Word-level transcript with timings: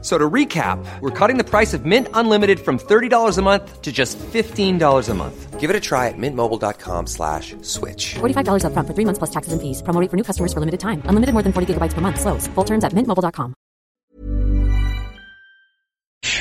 So 0.00 0.16
to 0.16 0.30
recap, 0.30 0.78
we're 1.00 1.10
cutting 1.10 1.38
the 1.38 1.44
price 1.44 1.74
of 1.74 1.84
Mint 1.84 2.06
Unlimited 2.14 2.60
from 2.60 2.78
$30 2.78 3.36
a 3.36 3.42
month 3.42 3.82
to 3.82 3.90
just 3.90 4.16
$15 4.32 5.08
a 5.08 5.14
month. 5.14 5.58
Give 5.58 5.70
it 5.70 5.74
a 5.74 5.80
try 5.80 6.06
at 6.06 6.14
mintmobile.com 6.16 7.08
slash 7.08 7.56
switch. 7.62 8.14
$45 8.14 8.62
upfront 8.62 8.86
for 8.86 8.94
three 8.94 9.04
months 9.04 9.18
plus 9.18 9.30
taxes 9.30 9.52
and 9.52 9.60
fees. 9.60 9.82
Promo 9.82 10.00
rate 10.00 10.08
for 10.08 10.16
new 10.16 10.22
customers 10.22 10.52
for 10.54 10.60
limited 10.60 10.78
time. 10.78 11.02
Unlimited 11.10 11.32
more 11.34 11.42
than 11.42 11.52
40 11.52 11.74
gigabytes 11.74 11.94
per 11.94 12.00
month. 12.00 12.20
Slows. 12.20 12.46
Full 12.54 12.64
terms 12.64 12.84
at 12.84 12.92
mintmobile.com. 12.94 13.54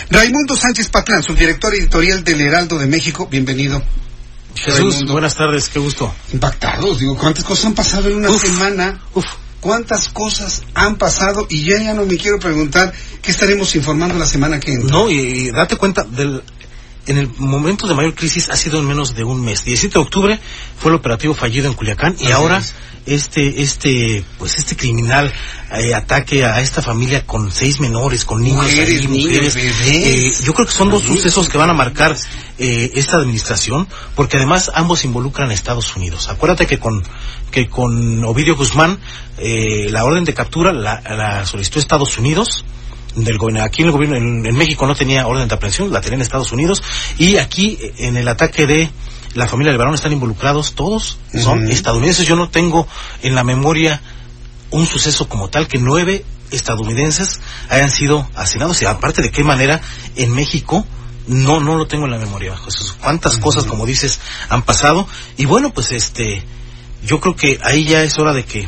Raimundo 0.09 0.55
Sánchez 0.55 0.89
Patlán, 0.89 1.21
subdirector 1.23 1.73
editorial 1.73 2.23
del 2.23 2.41
Heraldo 2.41 2.77
de 2.77 2.85
México. 2.87 3.27
Bienvenido. 3.29 3.81
Jesús, 4.55 4.77
Raimundo. 4.93 5.13
buenas 5.13 5.35
tardes, 5.35 5.67
qué 5.69 5.79
gusto. 5.79 6.11
Impactados, 6.31 6.99
digo, 6.99 7.17
¿cuántas 7.17 7.43
cosas 7.43 7.65
han 7.65 7.73
pasado 7.75 8.09
en 8.09 8.17
una 8.17 8.29
Uf, 8.29 8.41
semana? 8.41 9.01
uf. 9.15 9.25
¿Cuántas 9.59 10.09
cosas 10.09 10.63
han 10.73 10.97
pasado? 10.97 11.47
Y 11.49 11.65
ya 11.65 11.77
ya 11.77 11.93
no 11.93 12.05
me 12.05 12.17
quiero 12.17 12.39
preguntar 12.39 12.93
qué 13.21 13.31
estaremos 13.31 13.75
informando 13.75 14.15
la 14.15 14.25
semana 14.25 14.59
que 14.59 14.73
entra. 14.73 14.91
No, 14.91 15.09
y 15.09 15.51
date 15.51 15.75
cuenta 15.75 16.03
del 16.03 16.43
en 17.07 17.17
el 17.17 17.29
momento 17.37 17.87
de 17.87 17.95
mayor 17.95 18.13
crisis 18.15 18.49
ha 18.49 18.55
sido 18.55 18.79
en 18.79 18.85
menos 18.87 19.15
de 19.15 19.23
un 19.23 19.43
mes. 19.43 19.63
17 19.63 19.93
de 19.93 19.99
octubre 19.99 20.39
fue 20.77 20.91
el 20.91 20.95
operativo 20.97 21.33
fallido 21.33 21.67
en 21.67 21.73
Culiacán 21.73 22.15
y 22.19 22.25
Así 22.25 22.31
ahora 22.33 22.57
es. 22.57 22.73
este 23.05 23.61
este 23.61 24.23
pues 24.37 24.57
este 24.57 24.75
criminal 24.75 25.31
eh, 25.71 25.93
ataque 25.93 26.45
a 26.45 26.61
esta 26.61 26.81
familia 26.81 27.25
con 27.25 27.51
seis 27.51 27.79
menores, 27.79 28.25
con 28.25 28.43
niños, 28.43 28.63
Mujeres, 28.63 29.01
ahí, 29.01 29.07
mujeres. 29.07 29.55
Eh, 29.55 30.31
yo 30.43 30.53
creo 30.53 30.67
que 30.67 30.73
son 30.73 30.89
dos 30.89 31.03
sucesos 31.03 31.49
que 31.49 31.57
van 31.57 31.69
a 31.69 31.73
marcar 31.73 32.15
eh, 32.59 32.91
esta 32.95 33.17
administración, 33.17 33.87
porque 34.15 34.37
además 34.37 34.71
ambos 34.73 35.05
involucran 35.05 35.49
a 35.49 35.53
Estados 35.53 35.95
Unidos. 35.95 36.29
Acuérdate 36.29 36.67
que 36.67 36.79
con 36.79 37.03
que 37.51 37.67
con 37.67 38.23
Ovidio 38.25 38.55
Guzmán 38.55 38.99
eh, 39.37 39.87
la 39.89 40.03
orden 40.03 40.23
de 40.25 40.33
captura 40.33 40.73
la, 40.73 41.01
la 41.01 41.45
solicitó 41.45 41.79
Estados 41.79 42.17
Unidos 42.17 42.65
del 43.23 43.37
gobierno 43.37 43.63
aquí 43.63 43.81
en 43.81 43.87
el 43.87 43.91
gobierno 43.91 44.15
en, 44.15 44.45
en 44.45 44.55
México 44.55 44.85
no 44.85 44.95
tenía 44.95 45.27
orden 45.27 45.47
de 45.47 45.55
aprehensión 45.55 45.91
la 45.91 46.01
tenía 46.01 46.15
en 46.15 46.21
Estados 46.21 46.51
Unidos 46.51 46.83
y 47.17 47.37
aquí 47.37 47.77
eh, 47.81 47.93
en 47.99 48.17
el 48.17 48.27
ataque 48.27 48.65
de 48.65 48.89
la 49.33 49.47
familia 49.47 49.71
Levarón 49.71 49.93
están 49.93 50.13
involucrados 50.13 50.73
todos 50.73 51.19
son 51.33 51.69
estadounidenses. 51.69 52.27
Yo 52.27 52.35
no 52.35 52.49
tengo 52.49 52.87
en 53.21 53.35
la 53.35 53.43
memoria 53.43 54.01
un 54.71 54.85
suceso 54.85 55.29
como 55.29 55.49
tal 55.49 55.67
que 55.67 55.77
nueve 55.77 56.25
estadounidenses 56.51 57.39
hayan 57.69 57.91
sido 57.91 58.27
asesinados 58.35 58.81
y 58.81 58.85
aparte 58.85 59.21
de 59.21 59.31
qué 59.31 59.43
manera 59.43 59.81
en 60.15 60.31
México 60.31 60.85
no 61.27 61.59
no 61.59 61.75
lo 61.75 61.87
tengo 61.87 62.05
en 62.05 62.11
la 62.11 62.17
memoria 62.17 62.57
Jesús. 62.57 62.95
cuántas 63.01 63.37
cosas 63.37 63.65
como 63.65 63.85
dices 63.85 64.19
han 64.49 64.63
pasado. 64.63 65.07
Y 65.37 65.45
bueno 65.45 65.71
pues 65.71 65.91
este 65.91 66.43
yo 67.05 67.19
creo 67.19 67.35
que 67.35 67.59
ahí 67.63 67.85
ya 67.85 68.03
es 68.03 68.17
hora 68.17 68.33
de 68.33 68.43
que 68.43 68.67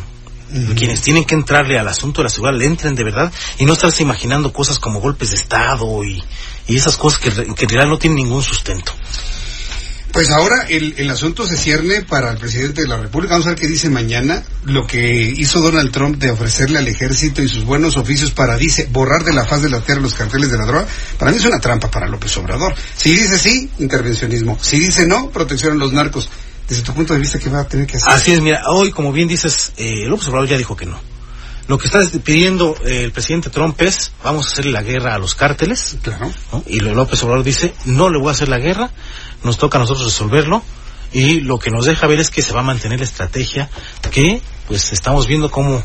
quienes 0.76 1.02
tienen 1.02 1.26
que 1.26 1.36
entrarle 1.36 1.78
al 1.78 1.88
asunto 1.88 2.22
de 2.22 2.26
la 2.26 2.30
seguridad 2.30 2.58
le 2.60 2.66
entren 2.66 2.96
de 2.96 3.04
verdad 3.04 3.32
y 3.58 3.66
no 3.66 3.74
estarse 3.74 4.04
imaginando 4.04 4.52
cosas 4.52 4.80
como 4.80 5.00
golpes 5.00 5.32
de 5.32 5.38
estado 5.38 6.04
y, 6.04 6.24
y 6.68 6.78
esas 6.78 6.98
cosas 6.98 7.20
que, 7.20 7.32
que 7.32 7.42
en 7.42 7.70
realidad 7.70 7.88
no 7.88 7.98
tienen 7.98 8.18
ningún 8.18 8.44
sustento 8.44 8.94
Pues 10.12 10.32
ahora 10.32 10.66
el, 10.70 10.96
el 10.98 11.10
asunto 11.10 11.46
se 11.46 11.56
cierne 11.56 12.02
para 12.02 12.32
el 12.32 12.38
presidente 12.38 12.82
de 12.82 12.88
la 12.88 12.98
República. 12.98 13.36
Vamos 13.36 13.46
a 13.46 13.50
ver 13.52 13.60
qué 13.60 13.68
dice 13.68 13.90
mañana. 13.90 14.44
Lo 14.66 14.88
que 14.88 15.22
hizo 15.22 15.62
Donald 15.62 15.92
Trump 15.92 16.18
de 16.18 16.32
ofrecerle 16.32 16.80
al 16.80 16.88
ejército 16.88 17.44
y 17.44 17.48
sus 17.48 17.64
buenos 17.64 17.96
oficios 17.96 18.32
para, 18.32 18.58
dice, 18.58 18.88
borrar 18.92 19.24
de 19.24 19.34
la 19.34 19.46
faz 19.46 19.62
de 19.62 19.70
la 19.70 19.82
tierra 19.82 20.02
los 20.02 20.16
carteles 20.16 20.50
de 20.52 20.58
la 20.58 20.66
droga, 20.66 20.88
para 21.18 21.32
mí 21.32 21.38
es 21.38 21.46
una 21.46 21.60
trampa 21.60 21.92
para 21.92 22.08
López 22.08 22.36
Obrador. 22.38 22.74
Si 22.98 23.12
dice 23.12 23.38
sí, 23.38 23.70
intervencionismo. 23.78 24.58
Si 24.60 24.80
dice 24.80 25.06
no, 25.06 25.30
protección 25.30 25.74
a 25.74 25.76
los 25.76 25.94
narcos. 25.94 26.28
Desde 26.70 26.84
tu 26.84 26.94
punto 26.94 27.14
de 27.14 27.20
vista, 27.20 27.40
¿qué 27.40 27.50
va 27.50 27.62
a 27.62 27.68
tener 27.68 27.88
que 27.88 27.98
hacer? 27.98 28.14
Así 28.14 28.32
es, 28.32 28.42
mira, 28.42 28.64
hoy, 28.68 28.92
como 28.92 29.12
bien 29.12 29.28
dices, 29.28 29.74
eh, 29.78 30.06
López 30.08 30.28
Obrador 30.28 30.48
ya 30.48 30.58
dijo 30.58 30.76
que 30.76 30.86
no. 30.86 31.00
Lo 31.68 31.78
que 31.78 31.88
está 31.88 32.00
pidiendo 32.24 32.76
eh, 32.86 33.04
el 33.04 33.12
presidente 33.12 33.50
Trump 33.50 33.80
es, 33.82 34.12
vamos 34.24 34.48
a 34.48 34.52
hacerle 34.52 34.72
la 34.72 34.82
guerra 34.84 35.16
a 35.16 35.20
los 35.20 35.36
cárteles, 35.36 35.98
Claro. 36.02 36.32
¿no? 36.52 36.64
y 36.68 36.80
López 36.80 37.22
Obrador 37.24 37.44
dice, 37.44 37.74
no 37.86 38.10
le 38.10 38.20
voy 38.20 38.30
a 38.30 38.32
hacer 38.32 38.50
la 38.50 38.60
guerra, 38.60 38.90
nos 39.44 39.58
toca 39.58 39.78
a 39.78 39.82
nosotros 39.82 40.06
resolverlo, 40.06 40.64
y 41.12 41.42
lo 41.42 41.58
que 41.58 41.72
nos 41.72 41.86
deja 41.86 42.06
ver 42.08 42.20
es 42.20 42.30
que 42.30 42.42
se 42.42 42.54
va 42.54 42.60
a 42.60 42.64
mantener 42.64 43.00
la 43.00 43.06
estrategia 43.06 43.70
que, 44.12 44.42
pues, 44.68 44.94
estamos 44.94 45.28
viendo 45.28 45.50
cómo 45.50 45.84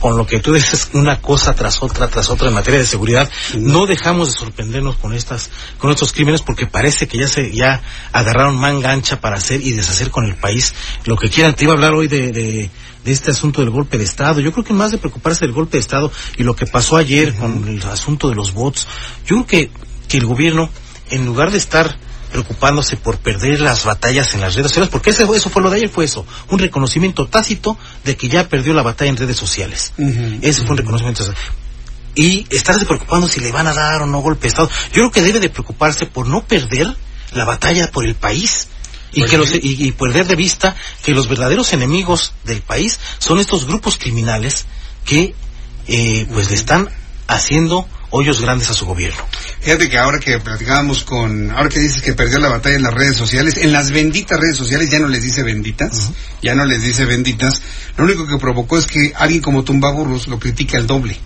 con 0.00 0.16
lo 0.16 0.26
que 0.26 0.40
tú 0.40 0.52
dices 0.52 0.90
una 0.92 1.20
cosa 1.20 1.54
tras 1.54 1.82
otra 1.82 2.08
tras 2.08 2.30
otra 2.30 2.48
en 2.48 2.54
materia 2.54 2.80
de 2.80 2.86
seguridad 2.86 3.30
no 3.56 3.86
dejamos 3.86 4.28
de 4.28 4.38
sorprendernos 4.38 4.96
con 4.96 5.14
estas 5.14 5.50
con 5.78 5.90
estos 5.90 6.12
crímenes 6.12 6.42
porque 6.42 6.66
parece 6.66 7.08
que 7.08 7.18
ya 7.18 7.28
se 7.28 7.52
ya 7.52 7.82
agarraron 8.12 8.56
manga 8.56 8.92
ancha 8.92 9.20
para 9.20 9.36
hacer 9.36 9.60
y 9.64 9.72
deshacer 9.72 10.10
con 10.10 10.24
el 10.24 10.36
país 10.36 10.74
lo 11.04 11.16
que 11.16 11.28
quieran. 11.28 11.54
Te 11.54 11.64
iba 11.64 11.72
a 11.72 11.76
hablar 11.76 11.94
hoy 11.94 12.08
de, 12.08 12.32
de, 12.32 12.70
de 13.04 13.12
este 13.12 13.30
asunto 13.30 13.60
del 13.60 13.70
golpe 13.70 13.98
de 13.98 14.04
estado. 14.04 14.40
Yo 14.40 14.52
creo 14.52 14.64
que 14.64 14.72
más 14.72 14.90
de 14.90 14.98
preocuparse 14.98 15.44
del 15.44 15.54
golpe 15.54 15.76
de 15.76 15.80
estado 15.80 16.12
y 16.36 16.42
lo 16.42 16.54
que 16.54 16.66
pasó 16.66 16.96
ayer 16.96 17.34
con 17.34 17.66
el 17.68 17.82
asunto 17.84 18.28
de 18.28 18.34
los 18.34 18.52
bots 18.52 18.86
yo 19.26 19.44
creo 19.44 19.46
que 19.46 19.70
que 20.08 20.16
el 20.16 20.26
gobierno 20.26 20.70
en 21.10 21.26
lugar 21.26 21.50
de 21.50 21.58
estar 21.58 21.98
preocupándose 22.30 22.96
por 22.96 23.18
perder 23.18 23.60
las 23.60 23.84
batallas 23.84 24.34
en 24.34 24.40
las 24.40 24.54
redes 24.54 24.70
sociales, 24.70 24.90
porque 24.90 25.10
ese, 25.10 25.24
eso 25.34 25.50
fue 25.50 25.62
lo 25.62 25.70
de 25.70 25.76
ayer, 25.76 25.88
fue 25.88 26.04
eso, 26.04 26.26
un 26.50 26.58
reconocimiento 26.58 27.26
tácito 27.26 27.78
de 28.04 28.16
que 28.16 28.28
ya 28.28 28.48
perdió 28.48 28.74
la 28.74 28.82
batalla 28.82 29.10
en 29.10 29.16
redes 29.16 29.36
sociales. 29.36 29.92
Ujú. 29.98 30.38
Ese 30.42 30.62
fue 30.62 30.72
un 30.72 30.78
reconocimiento. 30.78 31.24
Y 32.14 32.46
estarse 32.50 32.84
preocupando 32.84 33.28
si 33.28 33.40
le 33.40 33.52
van 33.52 33.66
a 33.66 33.74
dar 33.74 34.02
o 34.02 34.06
no 34.06 34.20
golpe 34.20 34.42
de 34.42 34.48
Estado. 34.48 34.68
Yo 34.88 35.02
creo 35.02 35.10
que 35.10 35.22
debe 35.22 35.40
de 35.40 35.50
preocuparse 35.50 36.06
por 36.06 36.26
no 36.26 36.44
perder 36.44 36.94
la 37.32 37.44
batalla 37.44 37.90
por 37.90 38.04
el 38.04 38.14
país. 38.14 38.68
Y, 39.12 39.20
Pues 39.20 39.30
que 39.30 39.38
los, 39.38 39.50
y 39.54 39.92
perder 39.92 40.26
de 40.26 40.36
vista 40.36 40.76
que 41.02 41.12
los 41.12 41.28
verdaderos 41.28 41.72
enemigos 41.72 42.34
del 42.44 42.60
país 42.60 43.00
son 43.18 43.38
estos 43.38 43.66
grupos 43.66 43.96
criminales 43.96 44.66
que 45.06 45.34
eh, 45.86 46.26
pues 46.30 46.50
le 46.50 46.56
están 46.56 46.90
haciendo 47.26 47.88
hoyos 48.10 48.40
grandes 48.40 48.70
a 48.70 48.74
su 48.74 48.86
gobierno. 48.86 49.20
Fíjate 49.60 49.88
que 49.88 49.98
ahora 49.98 50.18
que 50.18 50.38
platicábamos 50.38 51.04
con, 51.04 51.50
ahora 51.50 51.68
que 51.68 51.80
dices 51.80 52.02
que 52.02 52.14
perdió 52.14 52.38
la 52.38 52.48
batalla 52.48 52.76
en 52.76 52.82
las 52.82 52.94
redes 52.94 53.16
sociales, 53.16 53.56
en 53.56 53.72
las 53.72 53.90
benditas 53.90 54.38
redes 54.38 54.56
sociales 54.56 54.90
ya 54.90 54.98
no 54.98 55.08
les 55.08 55.22
dice 55.22 55.42
benditas, 55.42 56.10
ya 56.42 56.54
no 56.54 56.64
les 56.64 56.82
dice 56.82 57.04
benditas, 57.04 57.60
lo 57.96 58.04
único 58.04 58.26
que 58.26 58.38
provocó 58.38 58.78
es 58.78 58.86
que 58.86 59.12
alguien 59.16 59.42
como 59.42 59.64
Tumbaburros 59.64 60.28
lo 60.28 60.38
critica 60.38 60.78
el 60.78 60.86
doble. 60.86 61.18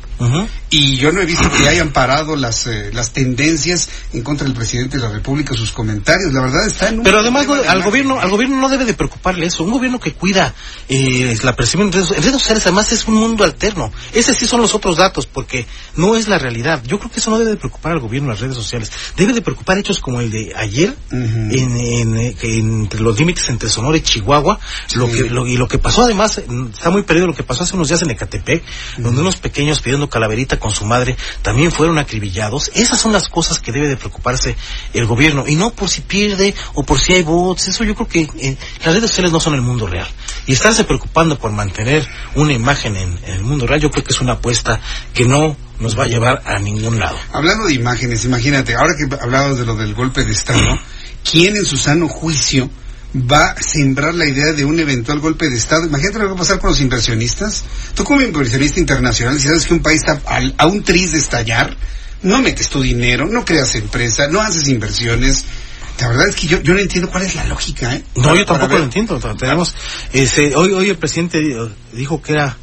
Y 0.70 0.96
yo 0.96 1.12
no 1.12 1.20
he 1.20 1.26
visto 1.26 1.50
que 1.50 1.68
hayan 1.68 1.90
parado 1.90 2.36
las, 2.36 2.66
eh, 2.66 2.90
las 2.92 3.12
tendencias 3.12 3.88
en 4.12 4.22
contra 4.22 4.46
del 4.46 4.54
presidente 4.54 4.96
de 4.96 5.02
la 5.02 5.10
República, 5.10 5.54
sus 5.54 5.72
comentarios, 5.72 6.32
la 6.32 6.42
verdad 6.42 6.66
está 6.66 6.88
en 6.88 6.98
un 6.98 7.04
Pero 7.04 7.18
además 7.18 7.46
de 7.46 7.54
al 7.54 7.60
imagen. 7.60 7.82
gobierno, 7.82 8.20
al 8.20 8.30
gobierno 8.30 8.60
no 8.60 8.68
debe 8.68 8.84
de 8.84 8.94
preocuparle 8.94 9.46
eso. 9.46 9.64
Un 9.64 9.72
gobierno 9.72 9.98
que 9.98 10.12
cuida 10.12 10.54
eh, 10.88 11.36
la 11.42 11.56
percepción 11.56 11.88
en 11.88 11.92
redes 11.92 12.32
sociales, 12.32 12.64
además 12.66 12.92
es 12.92 13.06
un 13.06 13.14
mundo 13.14 13.44
alterno. 13.44 13.92
Ese 14.12 14.32
sí 14.34 14.46
son 14.46 14.62
los 14.62 14.74
otros 14.74 14.96
datos, 14.96 15.26
porque 15.26 15.66
no 15.96 16.16
es 16.16 16.28
la 16.28 16.38
realidad. 16.38 16.71
Yo 16.84 16.98
creo 16.98 17.10
que 17.10 17.18
eso 17.20 17.30
no 17.30 17.38
debe 17.38 17.50
de 17.52 17.56
preocupar 17.56 17.92
al 17.92 18.00
gobierno 18.00 18.28
las 18.30 18.40
redes 18.40 18.54
sociales. 18.56 18.90
Debe 19.16 19.32
de 19.32 19.42
preocupar 19.42 19.78
hechos 19.78 19.98
como 20.00 20.20
el 20.20 20.30
de 20.30 20.52
ayer, 20.56 20.94
en, 21.10 22.16
entre 22.16 23.00
los 23.00 23.18
límites 23.18 23.48
entre 23.48 23.68
Sonora 23.68 23.96
y 23.96 24.00
Chihuahua, 24.00 24.58
lo 24.94 25.10
que, 25.10 25.30
lo- 25.30 25.46
y 25.46 25.56
lo 25.56 25.68
que 25.68 25.78
pasó 25.78 26.02
además, 26.02 26.40
mm, 26.46 26.66
está 26.74 26.90
muy 26.90 27.02
perdido 27.02 27.26
lo 27.26 27.34
que 27.34 27.42
pasó 27.42 27.64
hace 27.64 27.74
unos 27.74 27.88
días 27.88 28.02
en 28.02 28.10
Ecatepec, 28.10 28.62
donde 28.98 29.20
unos 29.20 29.36
pequeños 29.36 29.80
pidiendo 29.80 30.08
calaverita 30.08 30.58
con 30.58 30.70
su 30.72 30.84
madre 30.84 31.16
también 31.42 31.72
fueron 31.72 31.98
acribillados. 31.98 32.70
Esas 32.74 33.00
son 33.00 33.12
las 33.12 33.28
cosas 33.28 33.58
que 33.58 33.72
debe 33.72 33.88
de 33.88 33.96
preocuparse 33.96 34.56
el 34.94 35.06
gobierno, 35.06 35.44
y 35.46 35.56
no 35.56 35.70
por 35.70 35.88
si 35.88 36.00
pierde 36.02 36.54
o 36.74 36.84
por 36.84 37.00
si 37.00 37.14
hay 37.14 37.22
bots, 37.22 37.68
eso 37.68 37.84
yo 37.84 37.94
creo 37.94 38.08
que 38.08 38.20
eh, 38.38 38.56
las 38.84 38.94
redes 38.94 39.10
sociales 39.10 39.32
no 39.32 39.40
son 39.40 39.54
el 39.54 39.62
mundo 39.62 39.86
real. 39.86 40.08
Y 40.46 40.52
estarse 40.52 40.84
preocupando 40.84 41.38
por 41.38 41.52
mantener 41.52 42.06
una 42.34 42.52
imagen 42.52 42.96
en, 42.96 43.18
en 43.26 43.34
el 43.34 43.42
mundo 43.44 43.66
real, 43.66 43.80
yo 43.80 43.90
creo 43.90 44.04
que 44.04 44.12
es 44.12 44.20
una 44.20 44.32
apuesta 44.34 44.80
que 45.14 45.24
no 45.24 45.56
nos 45.82 45.98
va 45.98 46.04
a 46.04 46.08
llevar 46.08 46.42
a 46.46 46.58
ningún 46.58 46.98
lado. 46.98 47.18
Hablando 47.32 47.66
de 47.66 47.74
imágenes, 47.74 48.24
imagínate, 48.24 48.74
ahora 48.74 48.94
que 48.96 49.14
hablabas 49.22 49.58
de 49.58 49.66
lo 49.66 49.76
del 49.76 49.94
golpe 49.94 50.24
de 50.24 50.32
Estado, 50.32 50.78
¿quién 51.30 51.56
en 51.56 51.64
su 51.66 51.76
sano 51.76 52.08
juicio 52.08 52.70
va 53.14 53.50
a 53.50 53.62
sembrar 53.62 54.14
la 54.14 54.26
idea 54.26 54.52
de 54.52 54.64
un 54.64 54.80
eventual 54.80 55.18
golpe 55.20 55.50
de 55.50 55.56
Estado? 55.56 55.84
Imagínate 55.86 56.18
lo 56.18 56.24
que 56.24 56.30
va 56.30 56.34
a 56.36 56.38
pasar 56.38 56.58
con 56.60 56.70
los 56.70 56.80
inversionistas. 56.80 57.64
Tú 57.94 58.04
como 58.04 58.22
inversionista 58.22 58.80
internacional, 58.80 59.38
si 59.38 59.48
sabes 59.48 59.66
que 59.66 59.74
un 59.74 59.82
país 59.82 60.00
está 60.00 60.20
al- 60.26 60.54
a 60.56 60.66
un 60.66 60.82
tris 60.82 61.12
de 61.12 61.18
estallar, 61.18 61.76
no 62.22 62.40
metes 62.40 62.68
tu 62.68 62.80
dinero, 62.80 63.26
no 63.26 63.44
creas 63.44 63.74
empresa, 63.74 64.28
no 64.28 64.40
haces 64.40 64.68
inversiones. 64.68 65.44
La 66.00 66.08
verdad 66.08 66.28
es 66.28 66.36
que 66.36 66.46
yo, 66.46 66.60
yo 66.62 66.72
no 66.74 66.80
entiendo 66.80 67.10
cuál 67.10 67.24
es 67.24 67.34
la 67.34 67.44
lógica, 67.44 67.94
¿eh? 67.94 68.02
No, 68.16 68.34
yo 68.34 68.46
tampoco 68.46 68.78
lo 68.78 68.84
entiendo. 68.84 69.18
Tenemos, 69.36 69.74
ese, 70.12 70.54
hoy, 70.56 70.72
hoy 70.72 70.88
el 70.88 70.96
presidente 70.96 71.38
dijo 71.92 72.22
que 72.22 72.32
era 72.32 72.56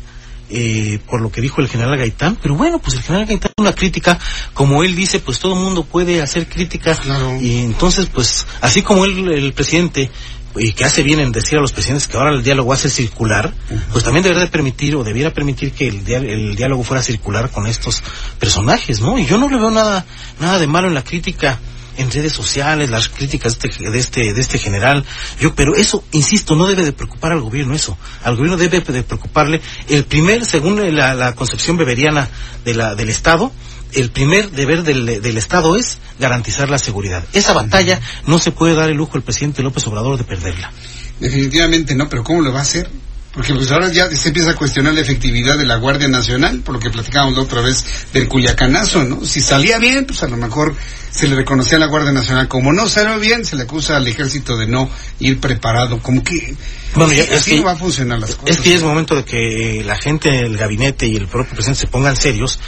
eh, 0.50 1.00
por 1.08 1.22
lo 1.22 1.32
que 1.32 1.42
dijo 1.42 1.62
el 1.62 1.68
general 1.68 1.98
Gaitán, 1.98 2.38
pero 2.42 2.56
bueno, 2.56 2.80
pues 2.80 2.96
el 2.96 3.02
general 3.04 3.28
Gaitán 3.28 3.52
una 3.58 3.74
crítica, 3.74 4.18
como 4.54 4.84
él 4.84 4.96
dice, 4.96 5.20
pues 5.20 5.40
todo 5.40 5.54
el 5.54 5.60
mundo 5.60 5.84
puede 5.84 6.22
hacer 6.22 6.48
críticas 6.48 7.00
Claro. 7.02 7.38
y 7.40 7.60
entonces, 7.60 8.08
pues 8.08 8.48
así 8.62 8.82
como 8.82 9.06
él, 9.06 9.32
el 9.32 9.54
presidente 9.54 10.10
y 10.56 10.72
que 10.74 10.84
hace 10.84 11.04
bien 11.04 11.20
en 11.20 11.32
decir 11.32 11.60
a 11.60 11.62
los 11.62 11.72
presidentes 11.72 12.08
que 12.08 12.18
ahora 12.18 12.32
el 12.32 12.42
diálogo 12.44 12.70
va 12.70 12.76
a 12.76 12.80
ser 12.80 12.90
circular, 12.90 13.54
pues 13.92 14.04
también 14.04 14.24
debería 14.24 14.46
de 14.46 14.50
permitir 14.52 14.96
o 14.96 15.04
debiera 15.04 15.32
permitir 15.32 15.72
que 15.72 15.88
el, 15.88 16.08
el 16.10 16.56
diálogo 16.56 16.84
fuera 16.84 17.04
circular 17.04 17.52
con 17.52 17.68
estos 17.68 18.02
personajes, 18.40 19.00
¿no? 19.00 19.20
Y 19.20 19.28
yo 19.28 19.38
no 19.38 19.48
le 19.48 19.58
veo 19.58 19.70
nada, 19.70 20.06
nada 20.40 20.58
de 20.58 20.66
malo 20.66 20.88
en 20.88 20.96
la 20.96 21.04
crítica 21.04 21.60
en 22.00 22.12
redes 22.12 22.34
sociales, 22.34 22.90
las 22.90 23.10
críticas 23.10 23.60
de 23.60 23.70
este, 23.70 23.90
de 23.90 24.00
este, 24.00 24.34
de 24.34 24.42
este 24.42 24.58
general, 24.58 25.06
yo, 25.40 25.54
pero 25.54 25.76
eso, 25.76 26.04
insisto, 26.12 26.56
no 26.56 26.66
debe 26.66 26.84
de 26.84 26.94
preocupar 26.94 27.32
al 27.34 27.42
gobierno 27.42 27.76
eso, 27.76 27.98
al 28.24 28.36
gobierno 28.36 28.58
debe 28.58 28.80
de 28.80 29.04
preocuparle 29.04 29.62
el 29.90 30.06
primer, 30.06 30.46
según 30.46 30.96
la, 30.96 31.14
la 31.14 31.36
concepción 31.36 31.78
beberiana 31.78 32.30
de 32.64 32.74
la, 32.74 32.96
del 32.96 33.10
Estado, 33.10 33.52
el 33.94 34.12
primer 34.12 34.52
deber 34.52 34.84
del, 34.84 35.22
del 35.22 35.38
Estado 35.38 35.76
es 35.76 35.98
garantizar 36.20 36.70
la 36.70 36.78
seguridad. 36.78 37.24
Esa 37.34 37.54
batalla 37.54 38.00
no 38.28 38.40
se 38.40 38.52
puede 38.52 38.76
dar 38.76 38.90
el 38.90 38.98
lujo 38.98 39.18
el 39.18 39.24
presidente 39.24 39.64
López 39.64 39.86
Obrador 39.88 40.18
de 40.18 40.24
perderla. 40.24 40.72
Definitivamente 41.20 41.96
no, 41.96 42.08
pero 42.08 42.24
¿cómo 42.24 42.42
lo 42.42 42.54
va 42.54 42.60
a 42.60 42.64
hacer? 42.64 42.90
Porque 43.34 43.54
pues 43.54 43.72
ahora 43.72 43.90
ya 43.92 44.10
se 44.10 44.30
empieza 44.30 44.52
a 44.52 44.56
cuestionar 44.56 44.94
la 44.94 45.02
efectividad 45.02 45.58
de 45.58 45.66
la 45.66 45.76
Guardia 45.76 46.08
Nacional, 46.08 46.62
por 46.62 46.74
lo 46.76 46.80
que 46.80 46.90
platicábamos 46.90 47.36
la 47.38 47.44
otra 47.44 47.62
vez 47.62 47.86
del 48.12 48.28
Cuyacanazo, 48.28 49.04
¿no? 49.04 49.24
Si 49.24 49.40
salía 49.40 49.78
bien, 49.78 50.06
pues 50.06 50.24
a 50.24 50.28
lo 50.28 50.36
mejor 50.36 50.76
se 51.12 51.28
le 51.28 51.36
reconocía 51.36 51.78
a 51.78 51.80
la 51.80 51.86
Guardia 51.86 52.12
Nacional. 52.12 52.48
Como 52.48 52.74
no 52.74 52.90
salió 52.90 53.20
bien, 53.20 53.46
se 53.46 53.56
le 53.56 53.64
acusa 53.64 53.98
al 53.98 54.08
ejército 54.08 54.58
de 54.58 54.66
no 54.68 54.90
ir 55.20 55.40
preparado. 55.40 56.00
Como 56.02 56.24
que... 56.24 56.56
Bueno, 56.96 57.14
ya- 57.14 57.22
así, 57.24 57.32
es 57.34 57.40
así 57.42 57.52
que- 57.52 57.58
no 57.60 57.66
va 57.66 57.72
a 57.74 57.76
funcionar 57.76 58.20
las 58.20 58.34
cosas. 58.36 58.58
Es 58.58 58.62
que 58.62 58.74
es 58.74 58.82
momento 58.82 59.16
de 59.16 59.24
que 59.24 59.84
la 59.86 59.96
gente, 59.96 60.40
el 60.40 60.58
gabinete 60.58 61.06
y 61.08 61.16
el 61.16 61.28
propio 61.28 61.54
presidente 61.54 61.82
se 61.82 61.88
pongan 61.88 62.16
serios 62.16 62.60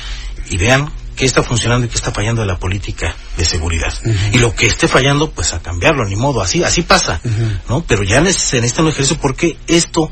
y 0.50 0.58
vean 0.58 0.92
qué 1.16 1.26
está 1.26 1.42
funcionando 1.42 1.88
y 1.88 1.90
qué 1.90 1.96
está 1.96 2.12
fallando 2.12 2.42
de 2.42 2.48
la 2.48 2.60
política 2.60 3.16
de 3.36 3.46
seguridad. 3.46 3.94
Y 4.32 4.38
lo 4.38 4.54
que 4.54 4.68
esté 4.68 4.88
fallando, 4.88 5.32
pues 5.32 5.54
a 5.54 5.60
cambiarlo, 5.60 6.06
ni 6.06 6.16
modo, 6.16 6.40
así, 6.42 6.64
así 6.64 6.84
pasa, 6.84 7.20
¿no? 7.68 7.84
Pero 7.88 8.04
ya 8.04 8.24
se 8.32 8.58
necesita 8.62 8.84
un 8.84 8.90
ejercicio 8.90 9.18
porque 9.22 9.58
esto, 9.68 10.10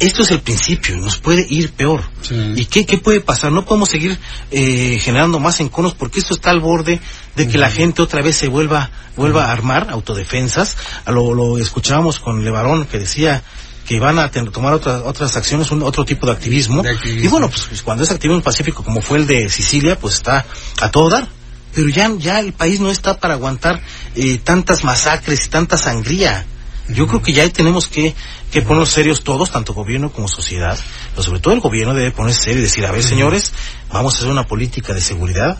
esto 0.00 0.22
es 0.22 0.30
el 0.30 0.40
principio 0.40 0.96
nos 0.98 1.18
puede 1.18 1.46
ir 1.48 1.72
peor. 1.72 2.02
Sí. 2.22 2.34
¿Y 2.56 2.64
qué, 2.66 2.84
qué 2.84 2.98
puede 2.98 3.20
pasar? 3.20 3.52
No 3.52 3.64
podemos 3.64 3.88
seguir 3.88 4.18
eh, 4.50 4.98
generando 5.00 5.38
más 5.38 5.60
enconos 5.60 5.94
porque 5.94 6.20
esto 6.20 6.34
está 6.34 6.50
al 6.50 6.60
borde 6.60 7.00
de 7.34 7.48
que 7.48 7.58
la 7.58 7.70
gente 7.70 8.02
otra 8.02 8.22
vez 8.22 8.36
se 8.36 8.48
vuelva, 8.48 8.90
vuelva 9.16 9.46
a 9.46 9.52
armar 9.52 9.88
autodefensas. 9.90 10.76
Lo, 11.06 11.34
lo 11.34 11.58
escuchábamos 11.58 12.20
con 12.20 12.44
Levarón 12.44 12.86
que 12.86 12.98
decía 12.98 13.42
que 13.86 14.00
van 14.00 14.18
a 14.18 14.30
tomar 14.30 14.74
otras 14.74 15.02
otras 15.04 15.36
acciones, 15.36 15.70
un, 15.70 15.82
otro 15.82 16.04
tipo 16.04 16.26
de 16.26 16.32
activismo. 16.32 16.82
De 16.82 16.90
activismo. 16.90 17.24
Y 17.24 17.28
bueno, 17.28 17.48
pues, 17.48 17.62
pues, 17.68 17.82
cuando 17.82 18.04
es 18.04 18.10
activismo 18.10 18.42
pacífico 18.42 18.82
como 18.82 19.00
fue 19.00 19.18
el 19.18 19.26
de 19.26 19.48
Sicilia, 19.48 19.98
pues 19.98 20.14
está 20.14 20.44
a 20.80 20.90
todo 20.90 21.08
dar. 21.08 21.28
Pero 21.74 21.88
ya, 21.88 22.10
ya 22.18 22.40
el 22.40 22.52
país 22.52 22.80
no 22.80 22.90
está 22.90 23.20
para 23.20 23.34
aguantar 23.34 23.80
eh, 24.14 24.38
tantas 24.42 24.82
masacres 24.82 25.46
y 25.46 25.48
tanta 25.48 25.76
sangría. 25.76 26.44
Yo 26.88 27.06
creo 27.06 27.20
que 27.22 27.32
ya 27.32 27.48
tenemos 27.50 27.88
que, 27.88 28.14
que 28.50 28.62
ponernos 28.62 28.90
serios 28.90 29.24
todos, 29.24 29.50
tanto 29.50 29.74
gobierno 29.74 30.12
como 30.12 30.28
sociedad, 30.28 30.78
pero 31.10 31.22
sobre 31.22 31.40
todo 31.40 31.54
el 31.54 31.60
gobierno 31.60 31.94
debe 31.94 32.10
ponerse 32.12 32.40
serio 32.42 32.60
y 32.60 32.62
decir, 32.62 32.86
a 32.86 32.92
ver 32.92 33.02
señores, 33.02 33.52
vamos 33.92 34.14
a 34.14 34.18
hacer 34.18 34.30
una 34.30 34.46
política 34.46 34.92
de 34.94 35.00
seguridad 35.00 35.58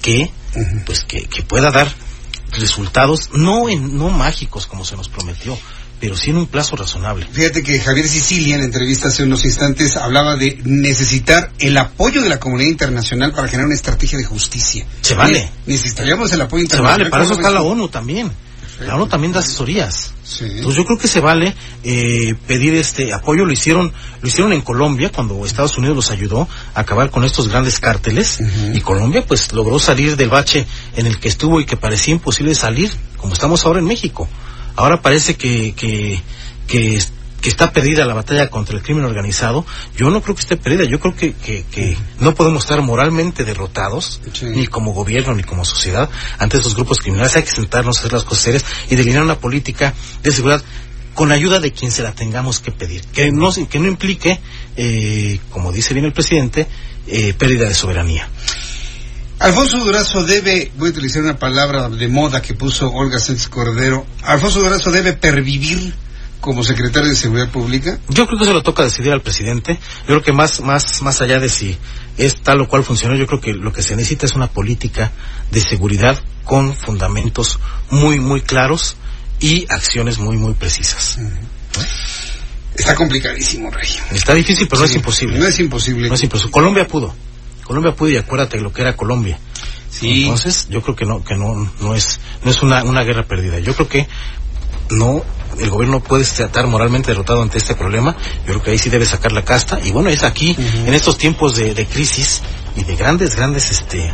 que, 0.00 0.30
pues 0.86 1.04
que, 1.04 1.24
que 1.26 1.42
pueda 1.42 1.70
dar 1.70 1.88
resultados, 2.52 3.30
no 3.32 3.68
en, 3.68 3.96
no 3.96 4.10
mágicos 4.10 4.66
como 4.66 4.84
se 4.84 4.96
nos 4.96 5.08
prometió, 5.08 5.58
pero 6.00 6.16
sí 6.16 6.30
en 6.30 6.36
un 6.36 6.46
plazo 6.46 6.76
razonable. 6.76 7.26
Fíjate 7.32 7.62
que 7.62 7.80
Javier 7.80 8.08
Sicilia 8.08 8.56
en 8.56 8.62
entrevista 8.62 9.08
hace 9.08 9.22
unos 9.24 9.44
instantes 9.44 9.96
hablaba 9.96 10.36
de 10.36 10.60
necesitar 10.64 11.52
el 11.58 11.76
apoyo 11.78 12.22
de 12.22 12.28
la 12.28 12.38
comunidad 12.38 12.68
internacional 12.70 13.32
para 13.32 13.48
generar 13.48 13.66
una 13.66 13.74
estrategia 13.74 14.18
de 14.18 14.24
justicia. 14.24 14.86
Se 15.00 15.14
vale. 15.14 15.40
Ne- 15.40 15.50
Necesitaríamos 15.74 16.32
el 16.32 16.42
apoyo 16.42 16.60
Se 16.60 16.64
internacional. 16.64 16.98
vale, 16.98 17.10
para 17.10 17.24
eso 17.24 17.34
¿Cómo 17.34 17.46
está 17.48 17.54
la? 17.54 17.62
ONU 17.62 17.88
también. 17.88 18.30
La 18.86 18.96
ONU 18.96 19.06
también 19.06 19.32
da 19.32 19.40
asesorías. 19.40 20.12
Sí. 20.22 20.44
Entonces 20.44 20.76
yo 20.76 20.84
creo 20.84 20.98
que 20.98 21.08
se 21.08 21.20
vale 21.20 21.54
eh, 21.82 22.34
pedir 22.46 22.74
este 22.74 23.12
apoyo. 23.12 23.44
Lo 23.44 23.52
hicieron, 23.52 23.92
lo 24.20 24.28
hicieron 24.28 24.52
en 24.52 24.62
Colombia 24.62 25.10
cuando 25.10 25.44
Estados 25.44 25.76
Unidos 25.78 25.96
los 25.96 26.10
ayudó 26.10 26.48
a 26.74 26.80
acabar 26.80 27.10
con 27.10 27.24
estos 27.24 27.48
grandes 27.48 27.80
cárteles 27.80 28.38
y 28.72 28.80
Colombia 28.80 29.24
pues 29.26 29.52
logró 29.52 29.78
salir 29.78 30.16
del 30.16 30.28
bache 30.28 30.66
en 30.96 31.06
el 31.06 31.18
que 31.18 31.28
estuvo 31.28 31.60
y 31.60 31.66
que 31.66 31.76
parecía 31.76 32.12
imposible 32.14 32.54
salir, 32.54 32.90
como 33.16 33.34
estamos 33.34 33.64
ahora 33.64 33.80
en 33.80 33.86
México. 33.86 34.28
Ahora 34.76 35.00
parece 35.02 35.36
que 35.36 35.74
que 35.74 36.20
que, 36.66 36.98
que 37.44 37.50
está 37.50 37.72
perdida 37.72 38.06
la 38.06 38.14
batalla 38.14 38.48
contra 38.48 38.74
el 38.74 38.82
crimen 38.82 39.04
organizado. 39.04 39.66
Yo 39.98 40.08
no 40.08 40.22
creo 40.22 40.34
que 40.34 40.40
esté 40.40 40.56
perdida. 40.56 40.84
Yo 40.84 40.98
creo 40.98 41.14
que 41.14 41.34
que, 41.34 41.62
que 41.70 41.94
no 42.18 42.34
podemos 42.34 42.64
estar 42.64 42.80
moralmente 42.80 43.44
derrotados 43.44 44.22
Sí. 44.32 44.46
ni 44.46 44.66
como 44.66 44.94
gobierno 44.94 45.34
ni 45.34 45.42
como 45.42 45.62
sociedad 45.66 46.08
ante 46.38 46.56
estos 46.56 46.74
grupos 46.74 47.00
criminales. 47.00 47.36
Hay 47.36 47.42
que 47.42 47.50
sentarnos 47.50 47.98
a 47.98 48.00
hacer 48.00 48.14
las 48.14 48.24
cosas 48.24 48.44
serias 48.44 48.64
y 48.88 48.96
delinear 48.96 49.22
una 49.22 49.36
política 49.40 49.92
de 50.22 50.32
seguridad 50.32 50.64
con 51.12 51.32
ayuda 51.32 51.60
de 51.60 51.70
quien 51.70 51.90
se 51.90 52.02
la 52.02 52.12
tengamos 52.14 52.60
que 52.60 52.72
pedir. 52.72 53.04
Que 53.08 53.30
no, 53.30 53.52
que 53.52 53.78
no 53.78 53.88
implique, 53.88 54.40
eh, 54.78 55.38
como 55.50 55.70
dice 55.70 55.92
bien 55.92 56.06
el 56.06 56.14
presidente, 56.14 56.66
eh, 57.06 57.34
pérdida 57.34 57.68
de 57.68 57.74
soberanía. 57.74 58.26
Alfonso 59.38 59.76
Durazo 59.84 60.24
debe, 60.24 60.72
voy 60.78 60.88
a 60.88 60.92
utilizar 60.92 61.20
una 61.20 61.38
palabra 61.38 61.90
de 61.90 62.08
moda 62.08 62.40
que 62.40 62.54
puso 62.54 62.90
Olga 62.90 63.18
Sánchez 63.18 63.48
Cordero, 63.48 64.06
Alfonso 64.22 64.60
Durazo 64.60 64.90
debe 64.90 65.12
pervivir 65.12 65.92
como 66.44 66.62
secretario 66.62 67.08
de 67.08 67.16
Seguridad 67.16 67.48
Pública. 67.48 67.98
Yo 68.10 68.26
creo 68.26 68.38
que 68.38 68.44
se 68.44 68.52
lo 68.52 68.62
toca 68.62 68.82
decidir 68.82 69.12
al 69.12 69.22
presidente. 69.22 69.78
Yo 70.00 70.08
creo 70.08 70.22
que 70.22 70.32
más, 70.34 70.60
más, 70.60 71.00
más 71.00 71.22
allá 71.22 71.40
de 71.40 71.48
si 71.48 71.78
es 72.18 72.42
tal 72.42 72.60
o 72.60 72.68
cual 72.68 72.84
funcionó, 72.84 73.16
yo 73.16 73.26
creo 73.26 73.40
que 73.40 73.54
lo 73.54 73.72
que 73.72 73.82
se 73.82 73.96
necesita 73.96 74.26
es 74.26 74.34
una 74.34 74.48
política 74.48 75.10
de 75.50 75.60
seguridad 75.60 76.22
con 76.44 76.76
fundamentos 76.76 77.60
muy, 77.88 78.20
muy 78.20 78.42
claros 78.42 78.96
y 79.40 79.64
acciones 79.70 80.18
muy, 80.18 80.36
muy 80.36 80.52
precisas. 80.52 81.18
Está 82.74 82.94
complicadísimo, 82.94 83.70
Rey. 83.70 83.88
Está 84.12 84.34
difícil, 84.34 84.68
pero 84.68 84.80
no 84.80 84.84
es 84.84 84.94
imposible. 84.96 85.38
No 85.38 85.46
es 85.46 85.58
imposible. 85.58 86.08
No 86.08 86.14
es 86.14 86.22
imposible. 86.24 86.52
Colombia 86.52 86.86
pudo. 86.86 87.14
Colombia 87.64 87.94
pudo 87.94 88.10
y 88.10 88.18
acuérdate 88.18 88.60
lo 88.60 88.70
que 88.70 88.82
era 88.82 88.94
Colombia. 88.94 89.38
Sí. 89.88 90.24
Entonces, 90.24 90.66
yo 90.68 90.82
creo 90.82 90.94
que 90.94 91.06
no, 91.06 91.24
que 91.24 91.36
no, 91.36 91.72
no 91.80 91.94
es, 91.94 92.20
no 92.44 92.50
es 92.50 92.62
una, 92.62 92.82
una 92.82 93.02
guerra 93.02 93.22
perdida. 93.22 93.60
Yo 93.60 93.74
creo 93.74 93.88
que 93.88 94.08
no, 94.90 95.22
el 95.58 95.70
gobierno 95.70 96.00
puede 96.00 96.22
estar 96.22 96.66
moralmente 96.66 97.10
derrotado 97.10 97.42
ante 97.42 97.58
este 97.58 97.74
problema. 97.74 98.16
Yo 98.40 98.52
creo 98.52 98.62
que 98.62 98.70
ahí 98.72 98.78
sí 98.78 98.90
debe 98.90 99.06
sacar 99.06 99.32
la 99.32 99.44
casta. 99.44 99.78
Y 99.82 99.92
bueno, 99.92 100.10
es 100.10 100.22
aquí, 100.22 100.56
en 100.58 100.94
estos 100.94 101.18
tiempos 101.18 101.54
de, 101.56 101.74
de 101.74 101.86
crisis 101.86 102.42
y 102.76 102.84
de 102.84 102.96
grandes, 102.96 103.36
grandes, 103.36 103.70
este, 103.70 104.12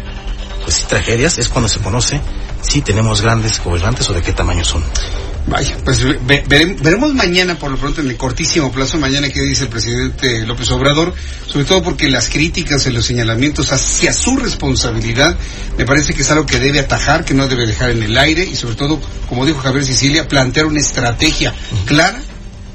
pues 0.63 0.77
sí, 0.77 0.85
tragedias, 0.89 1.39
es 1.39 1.49
cuando 1.49 1.69
se 1.69 1.81
conoce 1.81 2.21
si 2.63 2.83
tenemos 2.83 3.23
grandes 3.23 3.63
gobernantes 3.63 4.09
o 4.11 4.13
de 4.13 4.23
qué 4.23 4.33
tamaño 4.33 4.65
son. 4.65 4.85
Vaya, 5.47 5.77
pues 5.85 6.03
ve- 6.05 6.45
vere- 6.47 6.77
veremos 6.81 7.13
mañana, 7.15 7.59
por 7.59 7.71
lo 7.71 7.77
pronto, 7.77 8.01
en 8.01 8.09
el 8.09 8.17
cortísimo 8.17 8.71
plazo, 8.71 8.99
mañana 8.99 9.29
qué 9.31 9.41
dice 9.43 9.65
el 9.65 9.69
presidente 9.71 10.47
López 10.47 10.71
Obrador, 10.71 11.13
sobre 11.47 11.65
todo 11.65 11.83
porque 11.83 12.09
las 12.09 12.29
críticas 12.29 12.87
y 12.87 12.91
los 12.93 13.05
señalamientos 13.07 13.73
hacia 13.73 14.13
su 14.13 14.37
responsabilidad 14.37 15.37
me 15.77 15.85
parece 15.87 16.15
que 16.15 16.23
es 16.23 16.31
algo 16.31 16.47
que 16.47 16.59
debe 16.61 16.79
atajar, 16.81 17.25
que 17.25 17.35
no 17.35 17.49
debe 17.49 17.67
dejar 17.67 17.91
en 17.91 18.03
el 18.03 18.17
aire 18.17 18.45
y 18.45 18.55
sobre 18.55 18.77
todo, 18.77 19.01
como 19.29 19.45
dijo 19.45 19.59
Javier 19.61 19.85
Sicilia, 19.85 20.29
plantear 20.29 20.67
una 20.67 20.79
estrategia 20.81 21.53
clara 21.87 22.21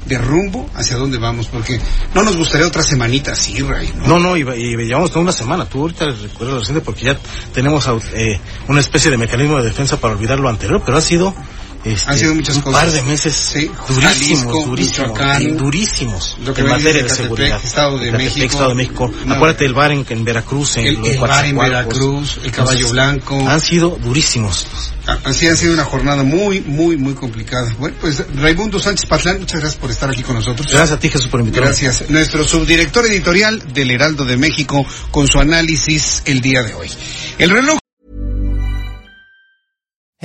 de 0.04 0.18
rumbo 0.18 0.68
hacia 0.74 0.96
dónde 0.96 1.18
vamos, 1.18 1.46
porque 1.46 1.80
no 2.14 2.22
nos 2.22 2.36
gustaría 2.36 2.66
otra 2.66 2.82
semanita 2.82 3.32
así, 3.32 3.58
Ray, 3.60 3.92
¿no? 3.96 4.06
No, 4.06 4.20
no, 4.20 4.36
y, 4.36 4.42
y 4.42 4.76
llevamos 4.86 5.10
toda 5.10 5.22
una 5.22 5.32
semana. 5.32 5.64
Tú 5.68 5.80
ahorita 5.80 6.04
recuerdas 6.10 6.58
reciente 6.60 6.84
porque 6.84 7.06
ya 7.06 7.18
tenemos 7.52 7.88
eh, 8.14 8.38
una 8.68 8.80
especie 8.80 9.10
de 9.10 9.16
mecanismo 9.16 9.56
de 9.58 9.64
defensa 9.64 9.98
para 9.98 10.14
olvidar 10.14 10.38
lo 10.38 10.48
anterior, 10.48 10.80
pero 10.86 10.98
ha 10.98 11.00
sido 11.00 11.34
este, 11.86 12.10
Han 12.10 12.18
sido 12.18 12.34
muchas 12.34 12.56
un 12.56 12.62
cosas. 12.62 12.82
par 12.84 12.92
de 12.92 13.02
meses 13.02 13.34
Sí, 13.34 13.70
durísimos, 13.88 14.02
Jalisco, 14.02 14.64
durísimos, 14.66 15.08
Michoacán, 15.08 15.56
durísimos 15.56 16.36
lo 16.44 16.54
que 16.54 16.60
en 16.62 16.66
materia 16.68 17.02
de 17.02 17.08
seguridad. 17.08 17.60
Estado 17.64 17.98
de 17.98 18.12
México. 18.12 18.44
Estado 18.46 18.68
de 18.70 18.74
México. 18.74 19.12
No. 19.24 19.34
Acuérdate 19.34 19.64
del 19.64 19.74
bar 19.74 19.92
en, 19.92 20.04
en 20.08 20.24
Veracruz, 20.24 20.76
en, 20.78 20.86
El, 20.86 21.04
el 21.04 21.18
bar 21.18 21.44
en. 21.44 21.56
Veracruz, 21.56 22.38
el 22.44 22.50
Caballo 22.50 22.86
Entonces, 22.86 22.92
Blanco. 22.92 23.48
Han 23.48 23.60
sido 23.60 23.98
durísimos. 24.02 24.66
Así 25.24 25.46
ha 25.46 25.54
sido 25.54 25.72
una 25.72 25.84
jornada 25.84 26.24
muy, 26.24 26.60
muy, 26.62 26.96
muy 26.96 27.14
complicada. 27.14 27.72
Bueno, 27.78 27.96
pues 28.00 28.24
Raimundo 28.34 28.80
Sánchez 28.80 29.06
Patlán, 29.06 29.38
muchas 29.38 29.60
gracias 29.60 29.80
por 29.80 29.90
estar 29.90 30.10
aquí 30.10 30.22
con 30.22 30.34
nosotros. 30.34 30.66
Gracias 30.68 30.90
a 30.92 30.98
ti, 30.98 31.08
Jesús, 31.08 31.28
por 31.28 31.38
invitarme. 31.40 31.68
Gracias. 31.68 32.10
Nuestro 32.10 32.42
subdirector 32.42 33.06
editorial 33.06 33.62
del 33.72 33.92
Heraldo 33.92 34.24
de 34.24 34.36
México 34.36 34.84
con 35.12 35.28
su 35.28 35.38
análisis 35.38 36.22
el 36.24 36.40
día 36.40 36.64
de 36.64 36.74
hoy. 36.74 36.90
El 37.38 37.50
reloj 37.50 37.78